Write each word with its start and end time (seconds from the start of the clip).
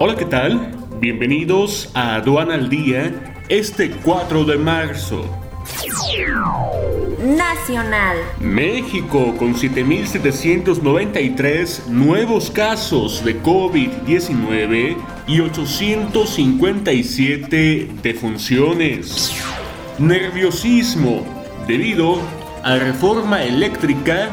Hola, 0.00 0.14
¿qué 0.14 0.26
tal? 0.26 0.76
Bienvenidos 1.00 1.90
a 1.92 2.14
Aduana 2.14 2.54
al 2.54 2.68
Día 2.68 3.34
este 3.48 3.90
4 3.90 4.44
de 4.44 4.56
marzo. 4.56 5.28
Nacional. 7.18 8.16
México 8.38 9.34
con 9.36 9.56
7.793 9.56 11.86
nuevos 11.86 12.48
casos 12.48 13.24
de 13.24 13.42
COVID-19 13.42 14.96
y 15.26 15.40
857 15.40 17.90
defunciones. 18.00 19.32
Nerviosismo 19.98 21.26
debido 21.66 22.20
a 22.62 22.76
reforma 22.76 23.42
eléctrica 23.42 24.30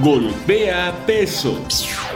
golpea 0.00 1.04
peso. 1.04 1.60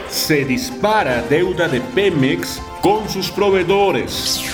Se 0.07 0.45
dispara 0.45 1.21
deuda 1.23 1.67
de 1.67 1.81
Pemex 1.81 2.61
con 2.85 3.09
sus 3.09 3.31
proveedores. 3.31 4.45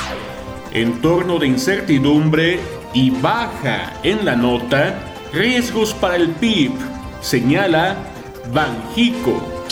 Entorno 0.72 1.38
de 1.38 1.48
incertidumbre 1.48 2.62
y 2.94 3.10
baja 3.10 3.92
en 4.04 4.24
la 4.24 4.38
nota 4.38 4.98
riesgos 5.34 5.94
para 5.94 6.16
el 6.16 6.30
PIB, 6.30 6.72
señala 7.20 7.98
Banjico. 8.54 9.66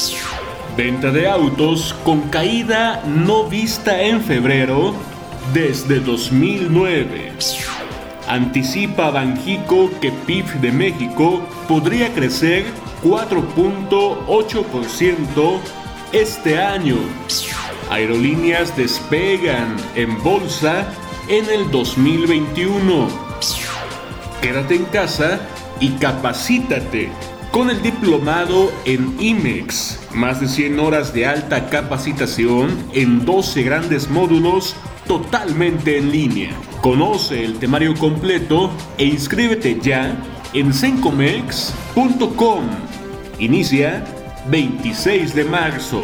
Venta 0.76 1.10
de 1.10 1.30
autos 1.30 1.96
con 2.04 2.20
caída 2.24 3.02
no 3.06 3.46
vista 3.46 4.02
en 4.02 4.20
febrero 4.20 4.94
desde 5.54 6.02
2009. 6.02 7.32
Anticipa 8.28 9.10
Banjico 9.10 9.90
que 10.02 10.12
PIB 10.12 10.46
de 10.56 10.74
México 10.74 11.40
podría 11.66 12.14
crecer 12.14 12.66
4.8% 13.04 15.60
este 16.12 16.62
año. 16.62 16.98
Aerolíneas 17.90 18.76
despegan 18.78 19.76
en 19.96 20.22
bolsa 20.24 20.88
en 21.28 21.50
el 21.50 21.72
2021. 21.72 23.08
Quédate 24.42 24.76
en 24.76 24.86
casa 24.86 25.40
y 25.80 25.90
capacítate 25.94 27.10
con 27.52 27.70
el 27.70 27.82
diplomado 27.82 28.72
en 28.86 29.20
IMEX. 29.20 30.00
Más 30.14 30.40
de 30.40 30.48
100 30.48 30.80
horas 30.80 31.14
de 31.14 31.26
alta 31.26 31.68
capacitación 31.70 32.78
en 32.94 33.26
12 33.26 33.64
grandes 33.64 34.10
módulos 34.10 34.76
totalmente 35.08 35.98
en 35.98 36.12
línea. 36.12 36.52
Conoce 36.82 37.44
el 37.44 37.58
temario 37.58 37.96
completo 37.96 38.72
e 39.00 39.06
inscríbete 39.06 39.80
ya 39.82 40.16
en 40.54 40.74
sencomex.com. 40.74 42.64
Inicia 43.40 44.04
26 44.48 45.34
de 45.34 45.44
marzo. 45.44 46.04